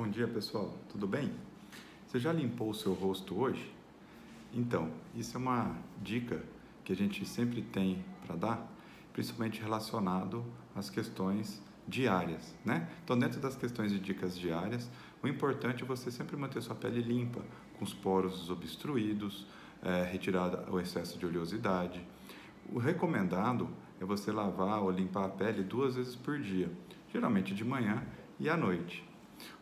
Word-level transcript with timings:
Bom 0.00 0.08
dia 0.08 0.26
pessoal, 0.26 0.74
tudo 0.88 1.06
bem? 1.06 1.30
Você 2.06 2.18
já 2.18 2.32
limpou 2.32 2.70
o 2.70 2.74
seu 2.74 2.94
rosto 2.94 3.38
hoje? 3.38 3.70
Então, 4.50 4.90
isso 5.14 5.36
é 5.36 5.38
uma 5.38 5.76
dica 6.00 6.42
que 6.82 6.90
a 6.94 6.96
gente 6.96 7.26
sempre 7.26 7.60
tem 7.60 8.02
para 8.26 8.34
dar, 8.34 8.72
principalmente 9.12 9.60
relacionado 9.60 10.42
às 10.74 10.88
questões 10.88 11.62
diárias, 11.86 12.56
né? 12.64 12.88
Então, 13.04 13.18
dentro 13.18 13.42
das 13.42 13.56
questões 13.56 13.92
de 13.92 14.00
dicas 14.00 14.38
diárias, 14.38 14.90
o 15.22 15.28
importante 15.28 15.82
é 15.82 15.86
você 15.86 16.10
sempre 16.10 16.34
manter 16.34 16.62
sua 16.62 16.74
pele 16.74 17.02
limpa, 17.02 17.42
com 17.78 17.84
os 17.84 17.92
poros 17.92 18.48
obstruídos, 18.48 19.46
é, 19.82 20.04
retirar 20.04 20.72
o 20.72 20.80
excesso 20.80 21.18
de 21.18 21.26
oleosidade. 21.26 22.02
O 22.72 22.78
recomendado 22.78 23.68
é 24.00 24.04
você 24.06 24.32
lavar 24.32 24.80
ou 24.82 24.90
limpar 24.90 25.26
a 25.26 25.28
pele 25.28 25.62
duas 25.62 25.96
vezes 25.96 26.16
por 26.16 26.40
dia, 26.40 26.72
geralmente 27.12 27.54
de 27.54 27.66
manhã 27.66 28.02
e 28.38 28.48
à 28.48 28.56
noite. 28.56 29.09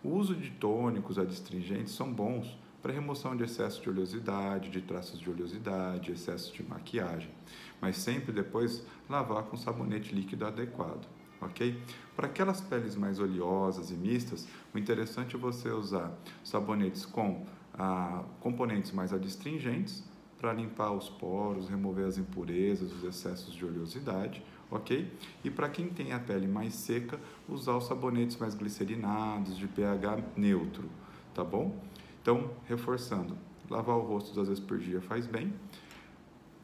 O 0.02 0.10
uso 0.10 0.34
de 0.34 0.50
tônicos 0.50 1.18
adstringentes 1.18 1.94
são 1.94 2.12
bons 2.12 2.58
para 2.82 2.92
remoção 2.92 3.36
de 3.36 3.44
excesso 3.44 3.82
de 3.82 3.90
oleosidade, 3.90 4.70
de 4.70 4.80
traços 4.80 5.18
de 5.18 5.28
oleosidade, 5.28 6.12
excesso 6.12 6.52
de 6.54 6.62
maquiagem, 6.62 7.30
mas 7.80 7.96
sempre 7.96 8.32
depois 8.32 8.84
lavar 9.08 9.44
com 9.44 9.56
sabonete 9.56 10.14
líquido 10.14 10.46
adequado, 10.46 11.06
ok? 11.40 11.80
Para 12.14 12.26
aquelas 12.26 12.60
peles 12.60 12.94
mais 12.94 13.18
oleosas 13.18 13.90
e 13.90 13.94
mistas, 13.94 14.46
o 14.72 14.78
interessante 14.78 15.34
é 15.34 15.38
você 15.38 15.70
usar 15.70 16.16
sabonetes 16.44 17.04
com 17.04 17.44
ah, 17.74 18.24
componentes 18.40 18.92
mais 18.92 19.12
adstringentes 19.12 20.04
para 20.38 20.52
limpar 20.52 20.92
os 20.92 21.08
poros, 21.08 21.68
remover 21.68 22.06
as 22.06 22.16
impurezas, 22.16 22.92
os 22.92 23.04
excessos 23.04 23.54
de 23.54 23.64
oleosidade, 23.64 24.42
ok? 24.70 25.12
E 25.44 25.50
para 25.50 25.68
quem 25.68 25.88
tem 25.88 26.12
a 26.12 26.18
pele 26.18 26.46
mais 26.46 26.74
seca, 26.74 27.18
usar 27.48 27.76
os 27.76 27.86
sabonetes 27.86 28.36
mais 28.36 28.54
glicerinados, 28.54 29.56
de 29.56 29.66
pH 29.66 30.22
neutro, 30.36 30.88
tá 31.34 31.42
bom? 31.42 31.76
Então, 32.22 32.50
reforçando, 32.66 33.36
lavar 33.68 33.96
o 33.96 34.02
rosto 34.02 34.32
duas 34.32 34.48
vezes 34.48 34.62
por 34.62 34.78
dia 34.78 35.00
faz 35.00 35.26
bem. 35.26 35.52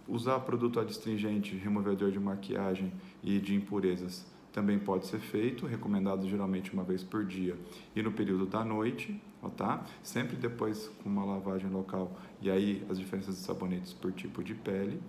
Usar 0.06 0.39
produto 0.41 0.78
adstringente, 0.78 1.56
removedor 1.56 2.11
de 2.11 2.20
maquiagem 2.20 2.92
e 3.22 3.39
de 3.41 3.55
impurezas 3.55 4.27
também 4.55 4.78
pode 4.78 5.08
ser 5.08 5.19
feito, 5.19 5.66
recomendado 5.66 6.28
geralmente 6.28 6.72
uma 6.72 6.84
vez 6.84 7.02
por 7.02 7.24
dia 7.24 7.58
e 7.94 8.00
no 8.00 8.12
período 8.12 8.47
da 8.47 8.64
noite, 8.64 9.20
tá? 9.56 9.84
Sempre 10.00 10.36
depois 10.36 10.88
com 11.02 11.08
uma 11.08 11.24
lavagem 11.24 11.69
local 11.69 12.16
e 12.41 12.48
aí 12.48 12.86
as 12.88 12.96
diferenças 12.96 13.34
de 13.34 13.42
sabonetes 13.42 13.92
por 13.92 14.12
tipo 14.12 14.44
de 14.44 14.55
pele 14.55 15.02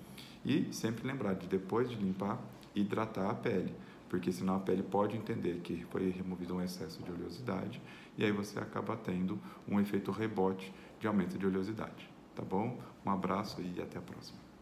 e 0.44 0.68
sempre 0.74 1.08
lembrar 1.08 1.36
de 1.36 1.46
depois 1.46 1.88
de 1.88 1.96
limpar 1.96 2.42
hidratar 2.74 3.30
a 3.30 3.36
pele, 3.36 3.72
porque 4.10 4.32
senão 4.32 4.56
a 4.56 4.60
pele 4.60 4.82
pode 4.82 5.16
entender 5.16 5.60
que 5.64 5.86
foi 5.92 6.10
removido 6.10 6.56
um 6.56 6.62
excesso 6.62 7.04
de 7.04 7.12
oleosidade 7.12 7.80
e 8.18 8.26
aí 8.26 8.32
você 8.32 8.58
acaba 8.58 8.98
tendo 8.98 9.40
um 9.68 9.80
efeito 9.80 10.12
rebote 10.12 10.74
de 11.00 11.06
aumento 11.06 11.38
de 11.38 11.46
oleosidade, 11.46 12.10
tá 12.36 12.42
bom? 12.42 12.80
Um 13.06 13.12
abraço 13.12 13.62
e 13.62 13.80
até 13.80 14.00
a 14.00 14.02
próxima. 14.02 14.55